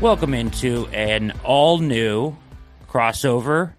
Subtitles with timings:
[0.00, 2.34] Welcome into an all new
[2.88, 3.74] crossover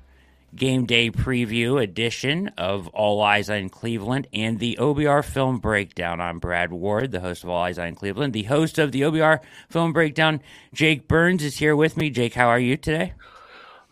[0.55, 6.21] game day preview edition of All Eyez on Cleveland and the OBR film breakdown.
[6.21, 8.33] I'm Brad Ward, the host of All Eyez on Cleveland.
[8.33, 10.41] The host of the OBR film breakdown,
[10.75, 12.11] Jake Burns, is here with me.
[12.11, 13.13] Jake, how are you today?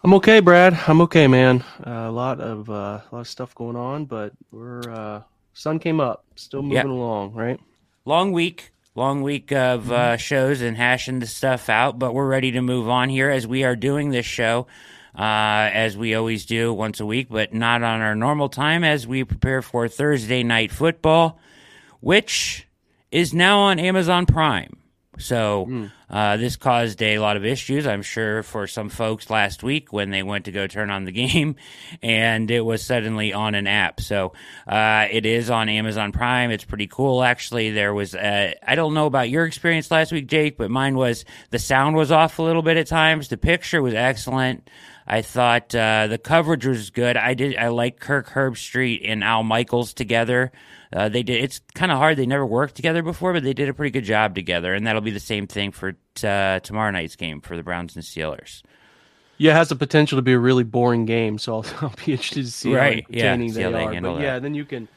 [0.03, 0.79] I'm okay, Brad.
[0.85, 1.63] I'm okay, man.
[1.83, 5.23] Uh, a lot of uh, a lot of stuff going on, but we're uh,
[5.53, 6.85] sun came up, still moving yep.
[6.85, 7.59] along, right?
[8.05, 10.17] Long week, long week of uh, mm-hmm.
[10.17, 13.63] shows and hashing the stuff out, but we're ready to move on here as we
[13.63, 14.67] are doing this show.
[15.17, 19.07] Uh, as we always do once a week, but not on our normal time as
[19.07, 21.39] we prepare for Thursday night football,
[21.99, 22.67] which
[23.11, 24.77] is now on Amazon Prime.
[25.19, 25.91] So mm.
[26.09, 30.09] uh, this caused a lot of issues, I'm sure, for some folks last week when
[30.09, 31.55] they went to go turn on the game,
[32.01, 34.01] and it was suddenly on an app.
[34.01, 34.33] So
[34.67, 36.51] uh, it is on Amazon Prime.
[36.51, 37.71] It's pretty cool, actually.
[37.71, 41.25] There was uh, I don't know about your experience last week, Jake, but mine was
[41.51, 43.27] the sound was off a little bit at times.
[43.27, 44.69] The picture was excellent.
[45.09, 47.17] I thought uh, the coverage was good.
[47.17, 47.57] I did.
[47.57, 50.51] I like Kirk Herbstreit and Al Michaels together.
[50.93, 51.43] Uh, they did.
[51.43, 52.15] It's kind of hard.
[52.15, 55.01] They never worked together before, but they did a pretty good job together, and that'll
[55.01, 58.61] be the same thing for t- uh, tomorrow night's game for the Browns and Steelers.
[59.39, 62.11] Yeah, it has the potential to be a really boring game, so I'll, I'll be
[62.11, 63.03] interested to see right.
[63.03, 64.01] how entertaining yeah, they, they are.
[64.01, 64.21] But that.
[64.21, 64.87] yeah, then you can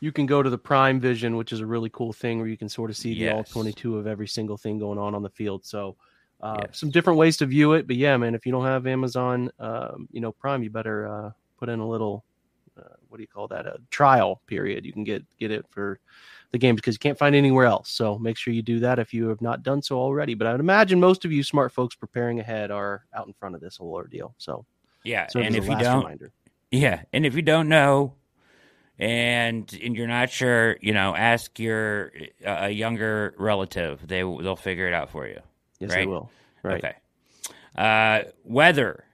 [0.00, 2.58] you can go to the Prime Vision, which is a really cool thing where you
[2.58, 3.30] can sort of see yes.
[3.30, 5.64] the all twenty two of every single thing going on on the field.
[5.64, 5.96] So.
[6.42, 6.78] Uh, yes.
[6.78, 10.08] Some different ways to view it, but yeah, man, if you don't have Amazon, um,
[10.10, 12.24] you know, Prime, you better uh, put in a little
[12.78, 14.84] uh, what do you call that a trial period.
[14.84, 16.00] You can get get it for
[16.50, 17.90] the game because you can't find anywhere else.
[17.90, 20.34] So make sure you do that if you have not done so already.
[20.34, 23.54] But i would imagine most of you smart folks preparing ahead are out in front
[23.54, 24.34] of this whole ordeal.
[24.38, 24.64] So
[25.04, 26.30] yeah and if you don't reminder.
[26.70, 28.14] yeah and if you don't know
[29.00, 32.12] and and you're not sure you know ask your
[32.46, 34.06] uh, a younger relative.
[34.06, 35.40] They they'll figure it out for you
[35.82, 36.00] yes right?
[36.00, 36.30] they will
[36.62, 36.94] right okay
[37.76, 39.04] uh, weather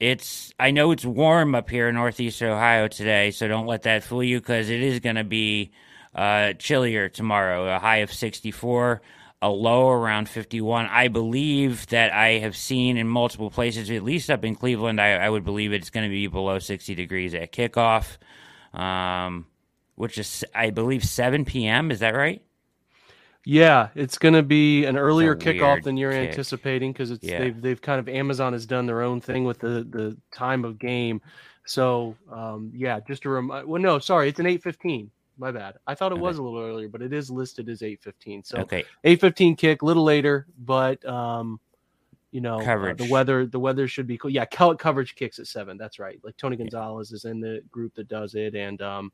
[0.00, 4.02] it's I know it's warm up here in northeast Ohio today, so don't let that
[4.02, 5.72] fool you because it is going to be
[6.14, 7.68] uh, chillier tomorrow.
[7.68, 9.02] A high of 64,
[9.42, 10.86] a low around 51.
[10.86, 15.12] I believe that I have seen in multiple places, at least up in Cleveland, I,
[15.12, 18.16] I would believe it's going to be below 60 degrees at kickoff,
[18.72, 19.46] um,
[19.96, 21.90] which is I believe 7 p.m.
[21.90, 22.42] Is that right?
[23.44, 26.30] Yeah, it's going to be an earlier kickoff than you're kick.
[26.30, 27.38] anticipating because it's yeah.
[27.38, 30.78] they've they've kind of Amazon has done their own thing with the the time of
[30.78, 31.22] game.
[31.64, 33.66] So um, yeah, just a remind.
[33.66, 35.10] Well, no, sorry, it's an eight fifteen.
[35.38, 35.76] My bad.
[35.86, 36.22] I thought it okay.
[36.22, 38.44] was a little earlier, but it is listed as eight fifteen.
[38.44, 41.58] So okay, eight fifteen kick, a little later, but um,
[42.32, 44.30] you know, uh, the weather the weather should be cool.
[44.30, 45.78] Yeah, coverage kicks at seven.
[45.78, 46.20] That's right.
[46.22, 47.16] Like Tony Gonzalez yeah.
[47.16, 49.12] is in the group that does it, and um,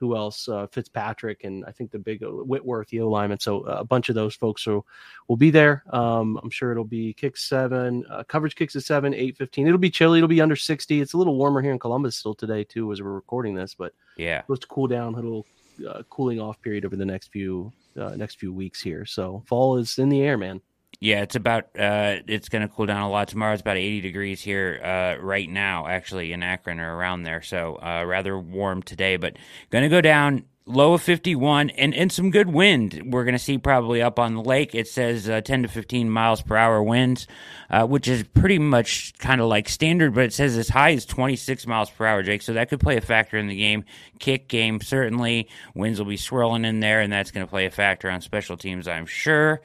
[0.00, 0.48] who else?
[0.48, 3.38] Uh, Fitzpatrick and I think the big uh, Whitworth, the O lineman.
[3.38, 4.86] So uh, a bunch of those folks will,
[5.28, 5.84] will be there.
[5.90, 9.66] Um, I'm sure it'll be kick seven, uh, coverage kicks at seven, eight fifteen.
[9.66, 10.18] It'll be chilly.
[10.18, 11.00] It'll be under sixty.
[11.00, 13.74] It's a little warmer here in Columbus still today too, as we're recording this.
[13.74, 15.46] But yeah, supposed to cool down a little
[15.88, 19.04] uh, cooling off period over the next few uh, next few weeks here.
[19.04, 20.60] So fall is in the air, man.
[21.00, 23.54] Yeah, it's about uh, it's going to cool down a lot tomorrow.
[23.54, 27.40] It's about 80 degrees here uh, right now, actually in Akron or around there.
[27.40, 29.36] So uh, rather warm today, but
[29.70, 33.02] going to go down low of 51 and, and some good wind.
[33.06, 34.74] We're going to see probably up on the lake.
[34.74, 37.26] It says uh, 10 to 15 miles per hour winds,
[37.70, 41.06] uh, which is pretty much kind of like standard, but it says as high as
[41.06, 42.42] 26 miles per hour, Jake.
[42.42, 43.84] So that could play a factor in the game.
[44.18, 45.48] Kick game, certainly.
[45.74, 48.58] Winds will be swirling in there, and that's going to play a factor on special
[48.58, 49.62] teams, I'm sure.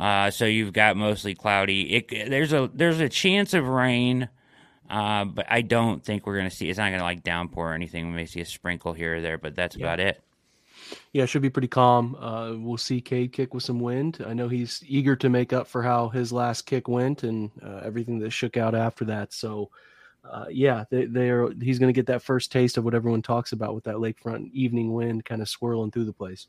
[0.00, 1.94] Uh, so you've got mostly cloudy.
[1.94, 4.30] It, there's a there's a chance of rain,
[4.88, 6.70] uh, but I don't think we're gonna see.
[6.70, 8.08] It's not gonna like downpour or anything.
[8.08, 9.84] We may see a sprinkle here or there, but that's yeah.
[9.84, 10.22] about it.
[11.12, 12.16] Yeah, it should be pretty calm.
[12.16, 14.24] Uh, we'll see Cade kick with some wind.
[14.26, 17.80] I know he's eager to make up for how his last kick went and uh,
[17.84, 19.32] everything that shook out after that.
[19.32, 19.70] So,
[20.24, 21.52] uh, yeah, they, they are.
[21.60, 24.50] He's going to get that first taste of what everyone talks about with that lakefront
[24.52, 26.48] evening wind kind of swirling through the place.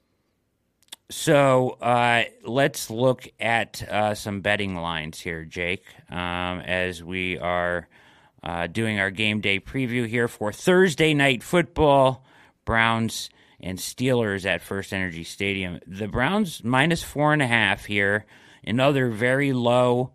[1.11, 7.89] So uh, let's look at uh, some betting lines here, Jake, um, as we are
[8.41, 12.23] uh, doing our game day preview here for Thursday night football.
[12.63, 13.29] Browns
[13.59, 15.81] and Steelers at First Energy Stadium.
[15.85, 18.25] The Browns minus four and a half here.
[18.63, 20.13] Another very low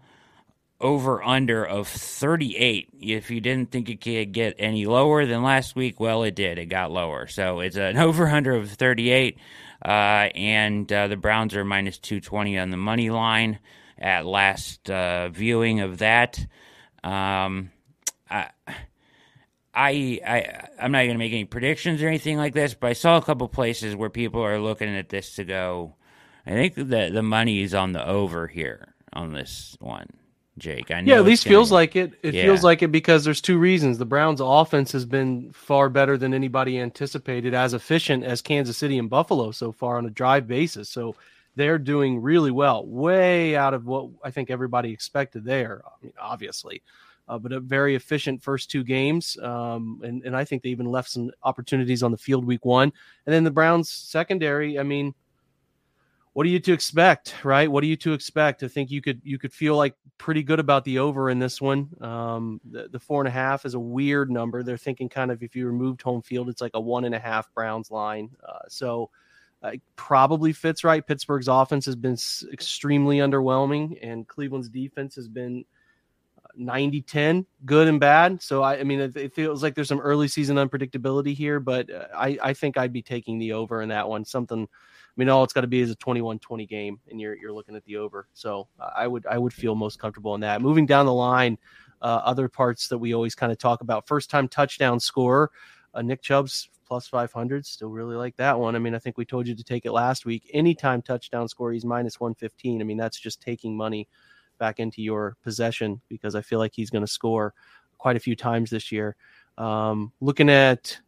[0.80, 2.88] over under of 38.
[3.00, 6.58] If you didn't think it could get any lower than last week, well, it did.
[6.58, 7.26] It got lower.
[7.26, 9.38] So it's an over under of 38.
[9.86, 13.60] Uh, and uh, the Browns are minus 220 on the money line
[13.96, 16.44] at last uh, viewing of that.
[17.04, 17.70] Um,
[18.28, 18.48] I,
[19.72, 22.94] I, I, I'm not going to make any predictions or anything like this, but I
[22.94, 25.94] saw a couple places where people are looking at this to go.
[26.44, 28.94] I think the the money is on the over here.
[29.12, 30.08] on this one,
[30.58, 30.90] Jake.
[30.90, 31.56] I know yeah, at least gonna...
[31.56, 32.14] feels like it.
[32.22, 32.44] It yeah.
[32.44, 33.98] feels like it because there's two reasons.
[33.98, 38.98] The Browns' offense has been far better than anybody anticipated, as efficient as Kansas City
[38.98, 40.88] and Buffalo so far on a drive basis.
[40.88, 41.14] So
[41.56, 45.82] they're doing really well, way out of what I think everybody expected there.
[45.84, 46.82] I mean, obviously.
[47.28, 49.36] Uh, but a very efficient first two games.
[49.42, 52.92] Um, and, and I think they even left some opportunities on the field week one.
[53.26, 55.12] And then the Browns secondary, I mean,
[56.36, 57.70] what are you to expect, right?
[57.72, 58.62] What are you to expect?
[58.62, 61.62] I think you could you could feel like pretty good about the over in this
[61.62, 61.88] one.
[62.02, 64.62] Um, the, the four and a half is a weird number.
[64.62, 67.18] They're thinking kind of if you removed home field, it's like a one and a
[67.18, 68.28] half Browns line.
[68.46, 69.08] Uh, so
[69.62, 71.06] uh, probably fits right.
[71.06, 72.18] Pittsburgh's offense has been
[72.52, 75.64] extremely underwhelming, and Cleveland's defense has been
[76.56, 78.42] 90 10, good and bad.
[78.42, 81.90] So, I, I mean, it, it, feels like there's some early season unpredictability here, but
[81.90, 84.24] uh, I, I think I'd be taking the over in that one.
[84.24, 87.36] Something, I mean, all it's got to be is a 21 20 game, and you're,
[87.36, 88.28] you're looking at the over.
[88.32, 90.62] So, I would I would feel most comfortable in that.
[90.62, 91.58] Moving down the line,
[92.02, 95.50] uh, other parts that we always kind of talk about first time touchdown scorer,
[95.94, 97.66] uh, Nick Chubb's plus 500.
[97.66, 98.76] Still really like that one.
[98.76, 100.48] I mean, I think we told you to take it last week.
[100.52, 102.80] Anytime touchdown score, he's minus 115.
[102.80, 104.08] I mean, that's just taking money
[104.58, 107.54] back into your possession because I feel like he's going to score
[107.98, 109.16] quite a few times this year.
[109.58, 110.98] Um, looking at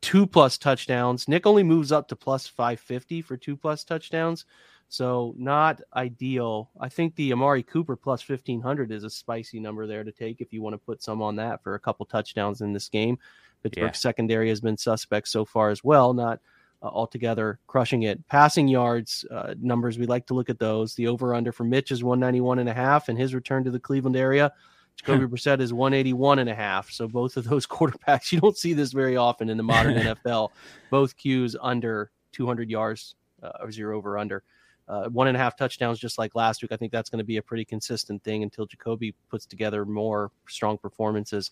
[0.00, 4.44] two plus touchdowns, Nick only moves up to plus 550 for two plus touchdowns.
[4.88, 6.70] So not ideal.
[6.80, 10.52] I think the Amari Cooper plus 1500 is a spicy number there to take if
[10.52, 13.18] you want to put some on that for a couple touchdowns in this game.
[13.62, 13.92] Pittsburgh yeah.
[13.92, 16.14] secondary has been suspect so far as well.
[16.14, 16.40] Not
[16.82, 18.26] uh, altogether crushing it.
[18.28, 20.94] Passing yards uh, numbers, we like to look at those.
[20.94, 23.80] The over under for Mitch is 191 and a half, and his return to the
[23.80, 24.52] Cleveland area.
[24.96, 26.90] Jacoby Brissett is 181 and a half.
[26.90, 29.94] So both of those quarterbacks, you don't see this very often in the modern
[30.24, 30.50] NFL.
[30.90, 34.42] Both cues under 200 yards uh, or zero over under.
[34.88, 36.70] Uh, one and a half touchdowns, just like last week.
[36.70, 40.30] I think that's going to be a pretty consistent thing until Jacoby puts together more
[40.48, 41.50] strong performances.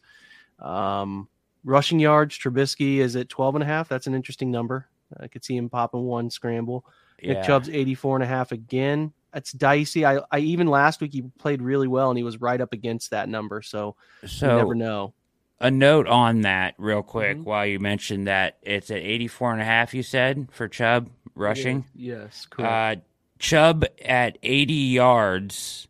[0.60, 1.28] Um,
[1.64, 3.88] rushing yards, Trubisky is at 12 and a half.
[3.88, 4.86] That's an interesting number.
[5.20, 6.84] I could see him popping one scramble.
[7.20, 7.34] Yeah.
[7.34, 9.12] Nick Chubb's 84 and a half again.
[9.32, 10.04] That's dicey.
[10.04, 13.10] I, I even last week he played really well and he was right up against
[13.10, 13.62] that number.
[13.62, 13.96] So,
[14.26, 15.12] so you never know.
[15.60, 17.44] A note on that real quick mm-hmm.
[17.44, 21.84] while you mentioned that it's at 84 and a half, you said, for Chubb rushing?
[21.94, 23.00] Yes, correct.
[23.00, 23.02] Uh,
[23.38, 25.88] Chubb at 80 yards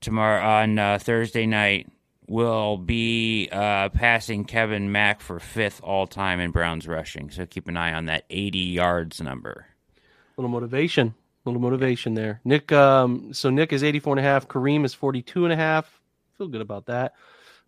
[0.00, 1.88] tomorrow on uh, Thursday night
[2.30, 7.28] will be uh, passing Kevin Mack for fifth all time in Browns rushing.
[7.28, 9.66] So keep an eye on that 80 yards number.
[9.96, 12.40] A little motivation, a little motivation there.
[12.44, 14.46] Nick, um, so Nick is 84 and a half.
[14.46, 16.00] Kareem is 42 and a half.
[16.38, 17.14] Feel good about that.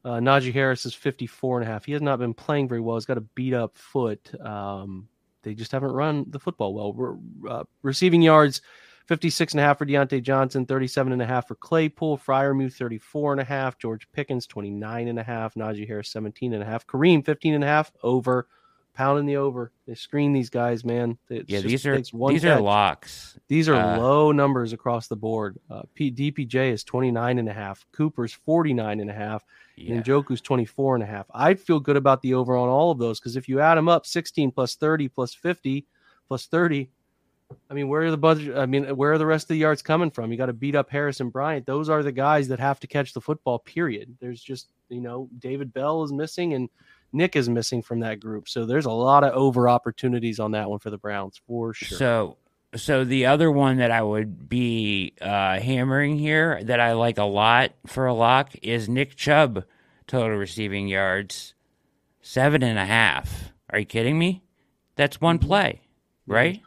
[0.04, 1.84] Uh, Najee Harris is 54 and a half.
[1.84, 2.96] He has not been playing very well.
[2.96, 4.32] He's got a beat up foot.
[4.40, 5.08] Um,
[5.42, 7.18] they just haven't run the football well.
[7.48, 8.62] Uh, receiving yards,
[9.06, 13.32] 56 and a half for Diontae Johnson, 37 and a half for Claypool, Freiermuth 34
[13.32, 16.86] and a half, George Pickens 29 and a half, Najee Harris 17 and a half,
[16.86, 18.46] Kareem 15 and a half over,
[18.94, 19.72] pounding the over.
[19.86, 21.18] They screen these guys, man.
[21.28, 22.44] It's yeah, these are these catch.
[22.44, 23.38] are locks.
[23.48, 25.58] These are uh, low numbers across the board.
[25.70, 29.44] Uh, P- DPJ is 29 and a half, Cooper's 49 and a half,
[29.76, 29.94] yeah.
[29.94, 31.26] and Njoku's 24 and a half.
[31.34, 33.88] I'd feel good about the over on all of those because if you add them
[33.88, 35.86] up, 16 plus 30 plus 50
[36.28, 36.88] plus 30
[37.70, 38.56] I mean, where are the budget?
[38.56, 40.30] I mean, where are the rest of the yards coming from?
[40.30, 41.66] You got to beat up Harrison Bryant.
[41.66, 43.58] Those are the guys that have to catch the football.
[43.58, 44.16] Period.
[44.20, 46.68] There's just you know David Bell is missing and
[47.12, 48.48] Nick is missing from that group.
[48.48, 51.98] So there's a lot of over opportunities on that one for the Browns for sure.
[51.98, 52.36] So
[52.74, 57.24] so the other one that I would be uh, hammering here that I like a
[57.24, 59.64] lot for a lock is Nick Chubb
[60.06, 61.54] total receiving yards
[62.22, 63.52] seven and a half.
[63.70, 64.42] Are you kidding me?
[64.96, 65.48] That's one mm-hmm.
[65.48, 65.80] play,
[66.26, 66.62] right?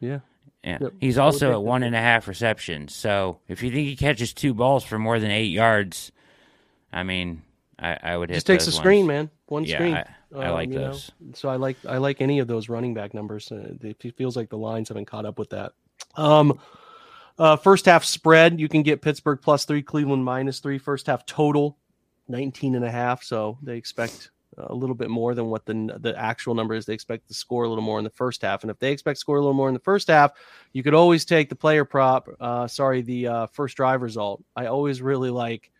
[0.00, 0.20] Yeah.
[0.68, 0.78] Yeah.
[0.82, 0.92] Yep.
[1.00, 2.94] He's also at one and a half receptions.
[2.94, 6.12] So if you think he catches two balls for more than eight yards,
[6.92, 7.42] I mean,
[7.78, 8.36] I, I would hit.
[8.36, 8.76] Just takes a ones.
[8.76, 9.30] screen, man.
[9.46, 9.94] One yeah, screen.
[9.94, 10.04] I,
[10.36, 11.10] I um, like those.
[11.20, 11.32] Know?
[11.32, 13.50] So I like I like any of those running back numbers.
[13.50, 15.72] Uh, it feels like the lines haven't caught up with that.
[16.16, 16.60] Um,
[17.38, 20.76] uh, first half spread, you can get Pittsburgh plus three, Cleveland minus three.
[20.76, 21.78] First half total,
[22.28, 23.22] 19 and a half.
[23.22, 26.86] So they expect a little bit more than what the the actual number is.
[26.86, 29.16] They expect to score a little more in the first half, and if they expect
[29.16, 30.32] to score a little more in the first half,
[30.72, 32.28] you could always take the player prop.
[32.40, 34.42] Uh, sorry, the uh, first drive result.
[34.56, 35.70] I always really like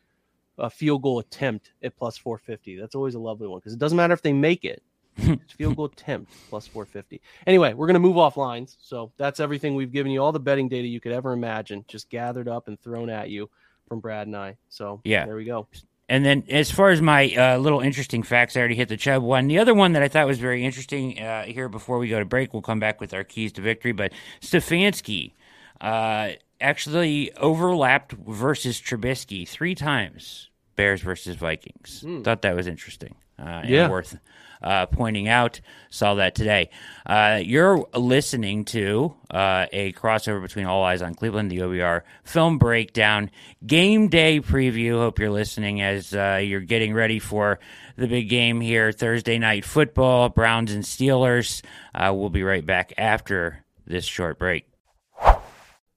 [0.59, 2.79] a field goal attempt at plus 450.
[2.79, 4.83] That's always a lovely one because it doesn't matter if they make it.
[5.17, 7.21] it's field goal attempt plus 450.
[7.47, 8.77] Anyway, we're going to move off lines.
[8.81, 12.09] So that's everything we've given you, all the betting data you could ever imagine, just
[12.09, 13.51] gathered up and thrown at you
[13.89, 14.57] from Brad and I.
[14.69, 15.67] So yeah, there we go.
[16.09, 19.23] And then, as far as my uh, little interesting facts, I already hit the Chubb
[19.23, 19.47] one.
[19.47, 22.25] The other one that I thought was very interesting uh, here before we go to
[22.25, 23.93] break, we'll come back with our keys to victory.
[23.93, 25.33] But Stefanski,
[25.81, 30.49] uh, actually overlapped versus Trubisky three times.
[30.77, 32.05] Bears versus Vikings.
[32.07, 32.25] Mm.
[32.25, 33.17] Thought that was interesting.
[33.39, 33.89] Uh, yeah.
[33.89, 34.19] worth
[34.63, 35.61] uh, pointing out.
[35.91, 36.71] Saw that today.
[37.07, 42.59] Uh, you're listening to uh, a crossover between All Eyez on Cleveland, the OBR film
[42.59, 43.31] breakdown,
[43.67, 44.93] game day preview.
[44.95, 47.59] Hope you're listening as uh, you're getting ready for
[47.97, 51.63] the big game here Thursday night football, Browns and Steelers.
[51.95, 54.67] Uh, we'll be right back after this short break.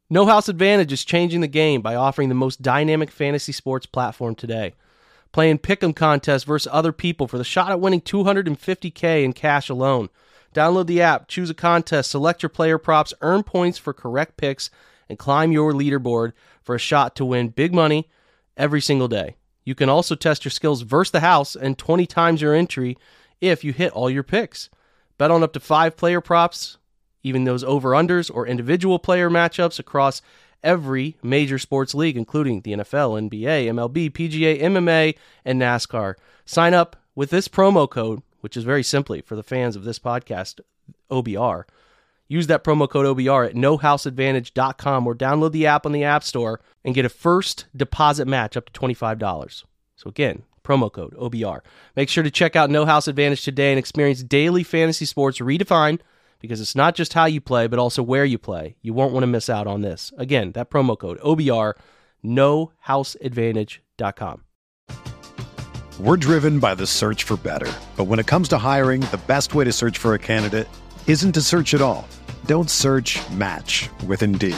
[0.10, 4.36] No House Advantage is changing the game by offering the most dynamic fantasy sports platform
[4.36, 4.74] today
[5.32, 10.10] playing pick'em contests versus other people for the shot at winning 250k in cash alone.
[10.54, 14.70] Download the app, choose a contest, select your player props, earn points for correct picks,
[15.08, 18.10] and climb your leaderboard for a shot to win big money
[18.58, 19.36] every single day.
[19.64, 22.98] You can also test your skills versus the house and 20 times your entry
[23.40, 24.70] if you hit all your picks.
[25.18, 26.78] Bet on up to five player props,
[27.24, 30.22] even those over unders or individual player matchups across
[30.64, 35.16] every major sports league, including the NFL, NBA, MLB, PGA, MMA,
[35.46, 36.16] and NASCAR.
[36.46, 40.00] Sign up with this promo code, which is very simply for the fans of this
[40.00, 40.60] podcast,
[41.10, 41.64] OBR.
[42.28, 46.62] Use that promo code OBR at nohouseadvantage.com or download the app on the App Store
[46.86, 49.66] and get a first deposit match up to $25.
[49.98, 51.60] So again, promo code OBR.
[51.96, 56.00] Make sure to check out No House Advantage today and experience daily fantasy sports redefined
[56.42, 58.76] because it's not just how you play, but also where you play.
[58.82, 60.12] You won't want to miss out on this.
[60.18, 61.76] Again, that promo code OBR,
[62.26, 64.44] nohouseadvantage.com.
[66.00, 67.72] We're driven by the search for better.
[67.96, 70.68] But when it comes to hiring, the best way to search for a candidate
[71.06, 72.08] isn't to search at all.
[72.48, 74.58] Don't search match with Indeed.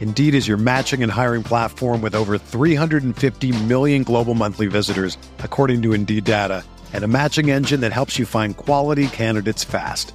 [0.00, 5.82] Indeed is your matching and hiring platform with over 350 million global monthly visitors, according
[5.82, 10.14] to Indeed data, and a matching engine that helps you find quality candidates fast.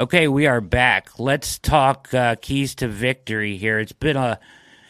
[0.00, 1.18] Okay, we are back.
[1.18, 3.78] Let's talk uh, keys to victory here.
[3.78, 4.40] It's been a,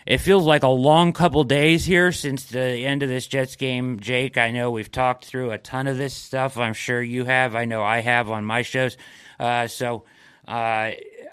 [0.06, 3.98] it feels like a long couple days here since the end of this Jets game.
[3.98, 6.56] Jake, I know we've talked through a ton of this stuff.
[6.56, 7.56] I'm sure you have.
[7.56, 8.96] I know I have on my shows.
[9.40, 10.04] Uh, so,
[10.46, 10.92] uh,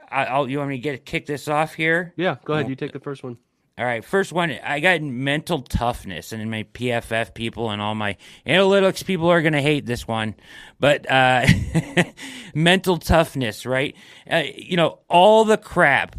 [0.10, 2.16] I'll, you want me to get kick this off here?
[2.18, 2.70] Yeah, go ahead.
[2.70, 3.38] You take the first one.
[3.80, 4.58] All right, first one.
[4.64, 9.54] I got mental toughness, and my PFF people and all my analytics people are going
[9.54, 10.34] to hate this one,
[10.80, 11.46] but uh,
[12.56, 13.96] mental toughness, right?
[14.30, 16.16] Uh, you know, all the crap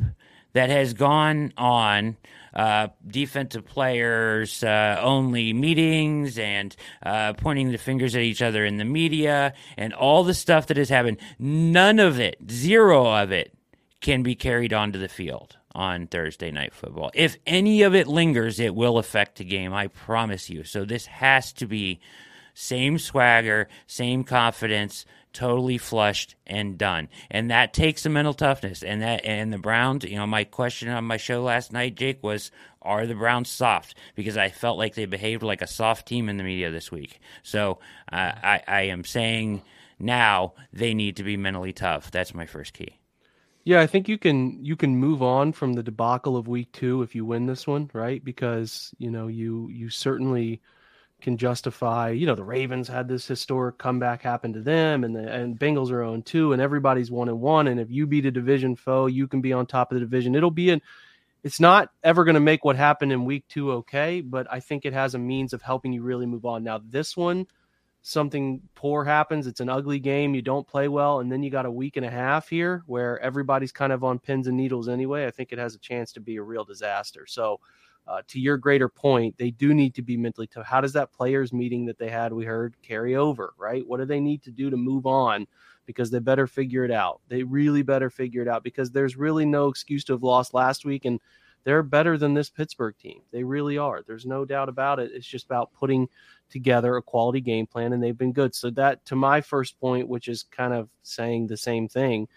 [0.53, 2.17] that has gone on.
[2.55, 6.75] Uh, defensive players uh, only meetings and
[7.05, 10.77] uh, pointing the fingers at each other in the media and all the stuff that
[10.77, 11.19] has happened.
[11.39, 13.55] None of it, zero of it,
[14.01, 17.11] can be carried onto the field on Thursday night football.
[17.15, 20.65] If any of it lingers, it will affect the game, I promise you.
[20.65, 22.01] So this has to be
[22.55, 27.09] same swagger, same confidence, totally flushed and done.
[27.31, 28.83] And that takes some mental toughness.
[28.83, 32.23] And that and the Browns, you know, my question on my show last night, Jake,
[32.23, 32.51] was
[32.83, 33.95] are the Browns soft?
[34.15, 37.21] Because I felt like they behaved like a soft team in the media this week.
[37.43, 37.79] So
[38.11, 39.63] uh, I, I am saying
[39.99, 42.11] Now they need to be mentally tough.
[42.11, 42.98] That's my first key.
[43.69, 47.03] Yeah, I think you can you can move on from the debacle of week two
[47.03, 48.25] if you win this one, right?
[48.25, 50.63] Because you know you you certainly
[51.21, 52.09] can justify.
[52.09, 55.91] You know the Ravens had this historic comeback happen to them, and the and Bengals
[55.91, 57.67] are on two, and everybody's one and one.
[57.69, 60.35] And if you beat a division foe, you can be on top of the division.
[60.35, 60.81] It'll be an
[61.43, 64.87] it's not ever going to make what happened in week two okay, but I think
[64.87, 66.65] it has a means of helping you really move on.
[66.65, 67.47] Now, this one,
[68.09, 69.47] something poor happens.
[69.47, 70.35] It's an ugly game.
[70.35, 71.21] You don't play well.
[71.21, 74.19] And then you got a week and a half here where everybody's kind of on
[74.19, 75.27] pins and needles anyway.
[75.27, 77.27] I think it has a chance to be a real disaster.
[77.27, 77.61] So,
[78.07, 80.65] uh, to your greater point, they do need to be mentally tough.
[80.65, 83.87] How does that players' meeting that they had, we heard, carry over, right?
[83.87, 85.47] What do they need to do to move on?
[85.85, 87.21] Because they better figure it out.
[87.29, 90.87] They really better figure it out because there's really no excuse to have lost last
[90.87, 91.05] week.
[91.05, 91.21] And
[91.65, 93.21] they're better than this Pittsburgh team.
[93.33, 94.03] They really are.
[94.07, 95.11] There's no doubt about it.
[95.13, 96.09] It's just about putting
[96.51, 98.55] together a quality game plan, and they've been good.
[98.55, 102.29] So, that to my first point, which is kind of saying the same thing,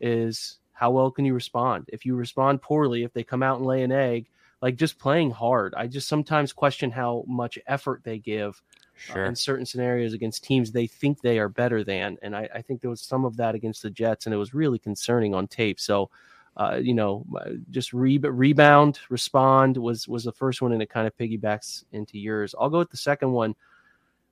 [0.00, 1.86] is how well can you respond?
[1.88, 4.28] If you respond poorly, if they come out and lay an egg,
[4.62, 5.74] like just playing hard.
[5.76, 8.62] I just sometimes question how much effort they give
[9.10, 9.24] uh, sure.
[9.24, 12.16] uh, in certain scenarios against teams they think they are better than.
[12.22, 14.54] And I, I, think there was some of that against the Jets, and it was
[14.54, 15.78] really concerning on tape.
[15.80, 16.10] So,
[16.56, 20.90] uh, you know, uh, just re- rebound, respond was was the first one, and it
[20.90, 22.54] kind of piggybacks into yours.
[22.58, 23.54] I'll go with the second one.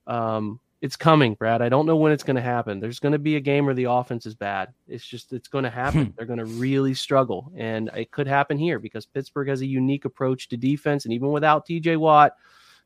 [0.07, 1.61] Um, it's coming, Brad.
[1.61, 2.79] I don't know when it's going to happen.
[2.79, 4.73] There's going to be a game where the offense is bad.
[4.87, 6.05] It's just it's going to happen.
[6.05, 6.11] Hmm.
[6.15, 10.05] They're going to really struggle, and it could happen here because Pittsburgh has a unique
[10.05, 11.97] approach to defense, and even without T.J.
[11.97, 12.35] Watt,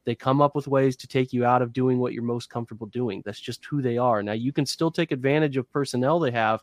[0.05, 2.87] they come up with ways to take you out of doing what you're most comfortable
[2.87, 3.21] doing.
[3.25, 4.21] That's just who they are.
[4.21, 6.61] Now you can still take advantage of personnel they have,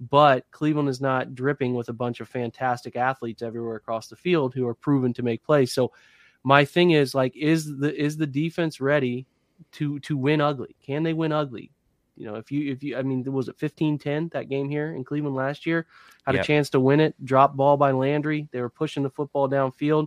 [0.00, 4.54] but Cleveland is not dripping with a bunch of fantastic athletes everywhere across the field
[4.54, 5.72] who are proven to make plays.
[5.72, 5.92] So
[6.44, 9.26] my thing is like, is the is the defense ready
[9.72, 10.76] to to win ugly?
[10.84, 11.72] Can they win ugly?
[12.16, 15.04] You know, if you if you I mean, was it 15-10 that game here in
[15.04, 15.86] Cleveland last year?
[16.24, 16.44] Had yep.
[16.44, 18.48] a chance to win it, drop ball by Landry.
[18.52, 20.06] They were pushing the football downfield.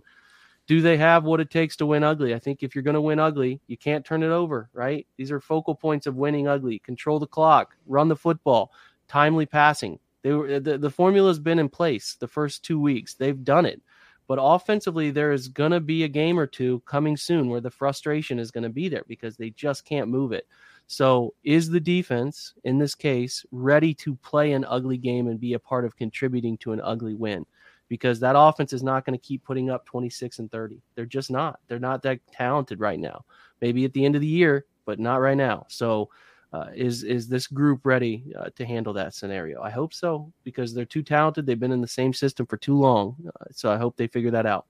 [0.66, 2.32] Do they have what it takes to win ugly?
[2.32, 5.04] I think if you're going to win ugly, you can't turn it over, right?
[5.16, 6.78] These are focal points of winning ugly.
[6.78, 8.70] Control the clock, run the football,
[9.10, 9.98] timely passing.
[10.22, 13.14] They were the, the formula has been in place the first two weeks.
[13.14, 13.82] They've done it.
[14.28, 17.70] But offensively, there is going to be a game or two coming soon where the
[17.70, 20.46] frustration is going to be there because they just can't move it.
[20.86, 25.54] So, is the defense in this case ready to play an ugly game and be
[25.54, 27.44] a part of contributing to an ugly win?
[27.88, 30.80] Because that offense is not going to keep putting up 26 and 30.
[30.94, 31.58] They're just not.
[31.66, 33.24] They're not that talented right now.
[33.60, 35.66] Maybe at the end of the year, but not right now.
[35.68, 36.08] So,
[36.52, 39.62] uh, is is this group ready uh, to handle that scenario?
[39.62, 41.46] I hope so because they're too talented.
[41.46, 44.32] They've been in the same system for too long, uh, so I hope they figure
[44.32, 44.66] that out.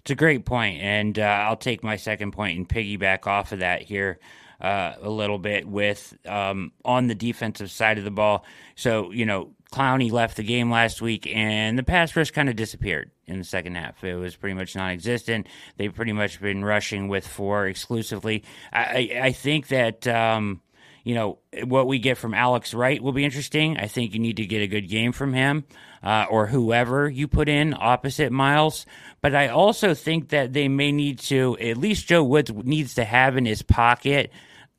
[0.00, 3.58] It's a great point, and uh, I'll take my second point and piggyback off of
[3.58, 4.18] that here.
[4.60, 8.44] Uh, a little bit with um, on the defensive side of the ball.
[8.74, 12.56] So, you know, Clowney left the game last week, and the pass rush kind of
[12.56, 14.02] disappeared in the second half.
[14.02, 15.46] It was pretty much non-existent.
[15.76, 18.42] They've pretty much been rushing with four exclusively.
[18.72, 20.60] I, I think that um,
[21.08, 23.78] you know, what we get from Alex Wright will be interesting.
[23.78, 25.64] I think you need to get a good game from him
[26.02, 28.84] uh, or whoever you put in opposite Myles.
[29.22, 33.04] But I also think that they may need to, at least Joe Woods needs to
[33.04, 34.30] have in his pocket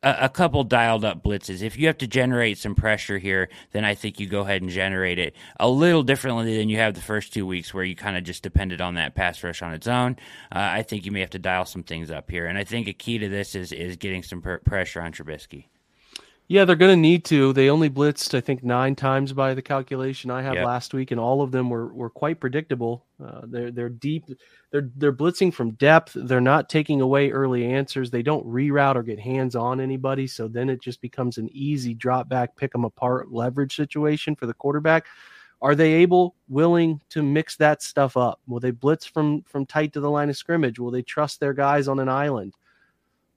[0.03, 1.63] a, a couple dialed up blitzes.
[1.63, 4.69] If you have to generate some pressure here, then I think you go ahead and
[4.69, 8.17] generate it a little differently than you have the first two weeks where you kind
[8.17, 10.15] of just depended on that pass rush on its own.
[10.51, 12.45] Uh, I think you may have to dial some things up here.
[12.45, 15.65] And I think a key to this is, is getting some pr- pressure on Trubisky.
[16.51, 17.53] Yeah, they're going to need to.
[17.53, 20.65] They only blitzed, I think, nine times by the calculation I had yep.
[20.65, 23.05] last week, and all of them were, were quite predictable.
[23.23, 24.25] Uh, they're they're deep.
[24.71, 26.13] They're they're blitzing from depth.
[26.15, 28.09] They're not taking away early answers.
[28.09, 30.25] They don't reroute or get hands on anybody.
[30.25, 34.47] So then it just becomes an easy drop back, pick them apart leverage situation for
[34.47, 35.05] the quarterback.
[35.61, 38.39] Are they able, willing to mix that stuff up?
[38.47, 40.79] Will they blitz from from tight to the line of scrimmage?
[40.79, 42.55] Will they trust their guys on an island?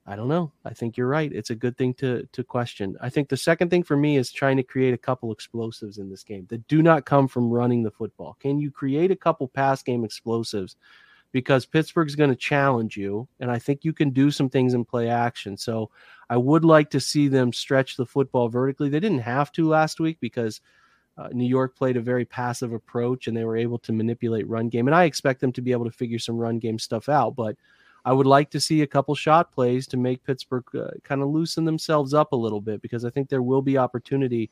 [0.05, 0.51] I don't know.
[0.65, 1.31] I think you're right.
[1.31, 2.97] It's a good thing to to question.
[2.99, 6.09] I think the second thing for me is trying to create a couple explosives in
[6.09, 8.35] this game that do not come from running the football.
[8.39, 10.75] Can you create a couple pass game explosives?
[11.31, 14.85] Because Pittsburgh's going to challenge you, and I think you can do some things in
[14.85, 15.57] play action.
[15.57, 15.89] So
[16.29, 18.89] I would like to see them stretch the football vertically.
[18.89, 20.61] They didn't have to last week because
[21.17, 24.69] uh, New York played a very passive approach and they were able to manipulate run
[24.69, 24.87] game.
[24.87, 27.55] And I expect them to be able to figure some run game stuff out, but
[28.05, 31.29] I would like to see a couple shot plays to make Pittsburgh uh, kind of
[31.29, 34.49] loosen themselves up a little bit because I think there will be opportunity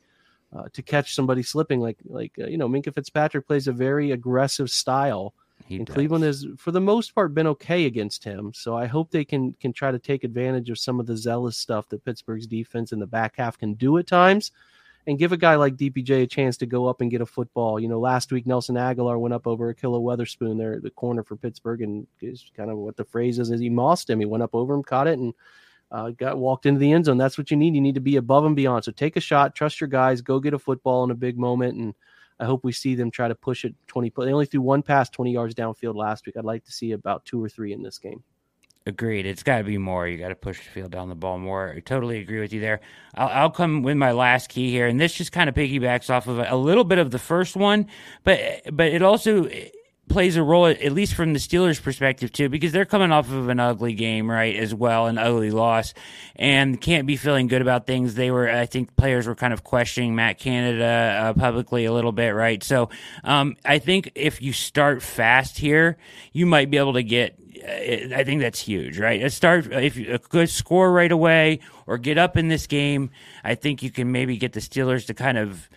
[0.56, 1.80] uh, to catch somebody slipping.
[1.80, 5.34] Like like uh, you know, Minkah Fitzpatrick plays a very aggressive style.
[5.66, 5.94] He and does.
[5.94, 8.52] Cleveland has, for the most part, been okay against him.
[8.54, 11.56] So I hope they can can try to take advantage of some of the zealous
[11.56, 14.50] stuff that Pittsburgh's defense in the back half can do at times,
[15.06, 17.80] and give a guy like DPJ a chance to go up and get a football.
[17.80, 21.24] You know, last week Nelson Agholor went up over Ahkello Witherspoon there at the corner
[21.24, 24.20] for Pittsburgh, and is kind of what the phrase is: is he mossed him.
[24.20, 25.34] He went up over him, caught it, and
[25.90, 27.18] uh, got walked into the end zone.
[27.18, 27.74] That's what you need.
[27.74, 28.84] You need to be above and beyond.
[28.84, 31.76] So take a shot, trust your guys, go get a football in a big moment,
[31.76, 31.94] and
[32.40, 34.12] I hope we see them try to push it 20.
[34.16, 36.36] They only threw one pass 20 yards downfield last week.
[36.36, 38.22] I'd like to see about two or three in this game.
[38.84, 39.26] Agreed.
[39.26, 40.08] It's got to be more.
[40.08, 41.72] You got to push the field down the ball more.
[41.76, 42.80] I totally agree with you there.
[43.14, 46.26] I'll, I'll, come with my last key here, and this just kind of piggybacks off
[46.26, 47.86] of a, a little bit of the first one,
[48.24, 48.40] but
[48.72, 49.48] but it also
[50.08, 53.48] plays a role, at least from the Steelers' perspective, too, because they're coming off of
[53.48, 55.94] an ugly game, right, as well, an ugly loss,
[56.36, 58.14] and can't be feeling good about things.
[58.14, 62.12] They were, I think, players were kind of questioning Matt Canada uh, publicly a little
[62.12, 62.62] bit, right?
[62.62, 62.90] So
[63.24, 65.96] um, I think if you start fast here,
[66.32, 67.38] you might be able to get.
[67.62, 69.20] Uh, I think that's huge, right?
[69.20, 72.66] Let's start uh, if uh, a good score right away or get up in this
[72.66, 73.10] game.
[73.44, 75.68] I think you can maybe get the Steelers to kind of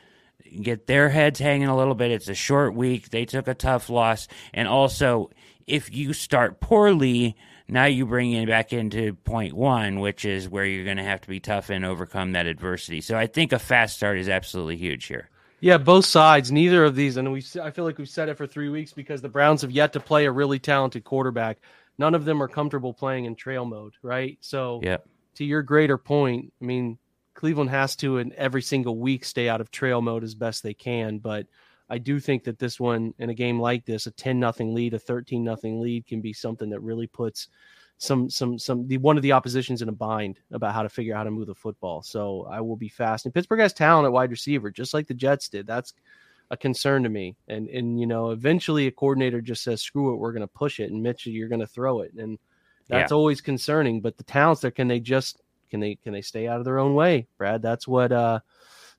[0.62, 2.12] get their heads hanging a little bit.
[2.12, 3.10] It's a short week.
[3.10, 4.28] They took a tough loss.
[4.54, 5.30] And also,
[5.68, 7.36] if you start poorly,
[7.68, 11.22] now you bring it back into point one, which is where you're going to have
[11.22, 13.02] to be tough and overcome that adversity.
[13.02, 15.30] So I think a fast start is absolutely huge here.
[15.66, 16.52] Yeah, both sides.
[16.52, 19.20] Neither of these, and we I feel like we've said it for three weeks because
[19.20, 21.58] the Browns have yet to play a really talented quarterback.
[21.98, 24.38] None of them are comfortable playing in trail mode, right?
[24.42, 24.98] So, yeah.
[25.38, 27.00] To your greater point, I mean,
[27.34, 30.76] Cleveland has to in every single week stay out of trail mode as best they
[30.76, 31.18] can.
[31.18, 31.48] But
[31.90, 34.94] I do think that this one in a game like this, a 10 nothing lead,
[34.94, 37.48] a 13 nothing lead can be something that really puts
[37.98, 41.14] some some some the one of the oppositions in a bind about how to figure
[41.14, 42.02] out how to move the football.
[42.02, 43.26] So I will be fast.
[43.26, 45.66] And Pittsburgh has talent at wide receiver, just like the Jets did.
[45.66, 45.94] That's
[46.52, 47.36] a concern to me.
[47.48, 50.80] And and you know, eventually a coordinator just says, "Screw it, we're going to push
[50.80, 52.38] it," and Mitch, you're going to throw it, and
[52.88, 53.18] that's yeah.
[53.18, 54.02] always concerning.
[54.02, 56.80] But the talents there, can they just can they can they stay out of their
[56.80, 57.62] own way, Brad?
[57.62, 58.40] That's what uh,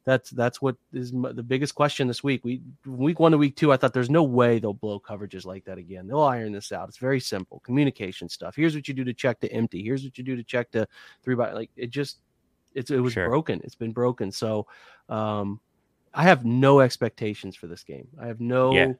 [0.06, 2.44] that's that's what is the biggest question this week.
[2.44, 5.64] We week one to week two, I thought there's no way they'll blow coverages like
[5.64, 6.06] that again.
[6.06, 6.88] They'll iron this out.
[6.88, 8.54] It's very simple communication stuff.
[8.54, 9.82] Here's what you do to check to empty.
[9.82, 10.86] Here's what you do to check to
[11.24, 12.20] three by like it just
[12.72, 13.28] it's it was sure.
[13.28, 13.60] broken.
[13.64, 14.30] It's been broken.
[14.30, 14.68] So
[15.08, 15.60] um,
[16.14, 18.06] I have no expectations for this game.
[18.18, 18.72] I have no.
[18.72, 18.92] Yeah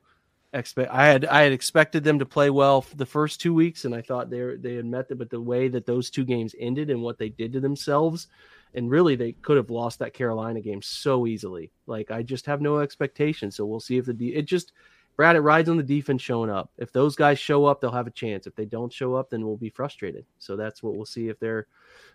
[0.53, 3.85] expect I had I had expected them to play well for the first two weeks,
[3.85, 5.19] and I thought they they had met it.
[5.19, 8.29] But the way that those two games ended and what they did to themselves,
[8.75, 11.73] and really they could have lost that Carolina game so easily.
[11.87, 13.57] Like I just have no expectations.
[13.57, 14.73] So we'll see if the de- it just
[15.17, 16.71] Brad it rides on the defense showing up.
[16.77, 18.47] If those guys show up, they'll have a chance.
[18.47, 20.27] If they don't show up, then we'll be frustrated.
[20.39, 21.67] So that's what we'll see if they're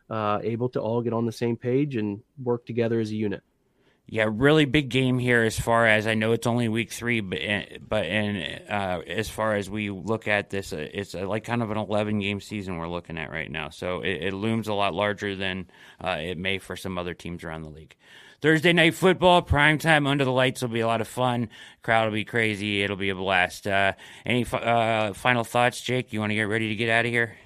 [0.09, 3.41] uh, able to all get on the same page and work together as a unit.
[4.13, 6.33] Yeah, really big game here as far as I know.
[6.33, 10.49] It's only week three, but eh, but and uh, as far as we look at
[10.49, 13.49] this, uh, it's uh, like kind of an eleven game season we're looking at right
[13.49, 13.69] now.
[13.69, 15.69] So it, it looms a lot larger than
[16.03, 17.95] uh, it may for some other teams around the league.
[18.41, 21.47] Thursday night football, prime time under the lights will be a lot of fun.
[21.81, 22.83] Crowd will be crazy.
[22.83, 23.65] It'll be a blast.
[23.65, 23.93] Uh,
[24.25, 26.11] any uh, final thoughts, Jake?
[26.11, 27.37] You want to get ready to get out of here?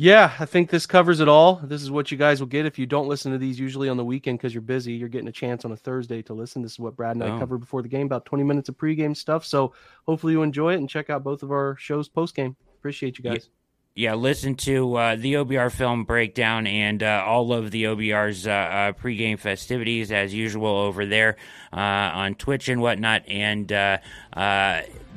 [0.00, 1.56] Yeah, I think this covers it all.
[1.56, 3.96] This is what you guys will get if you don't listen to these usually on
[3.96, 4.92] the weekend because you're busy.
[4.92, 6.62] You're getting a chance on a Thursday to listen.
[6.62, 7.38] This is what Brad and I oh.
[7.40, 9.44] covered before the game, about 20 minutes of pregame stuff.
[9.44, 9.74] So
[10.06, 12.54] hopefully you enjoy it and check out both of our shows postgame.
[12.78, 13.48] Appreciate you guys.
[13.50, 13.57] Yeah,
[13.98, 18.50] yeah listen to uh, the OBR film breakdown and uh, all of the OBR's uh,
[18.50, 21.36] uh, pregame festivities as usual over there
[21.72, 23.28] uh, on Twitch and whatnot.
[23.28, 23.98] And uh,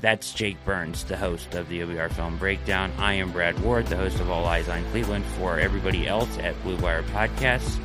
[0.01, 2.91] that's Jake Burns, the host of the OBR Film Breakdown.
[2.97, 5.25] I am Brad Ward, the host of All Eyez on Cleveland.
[5.37, 7.79] For everybody else at Blue Wire Podcasts,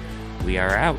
[0.47, 0.99] we are out.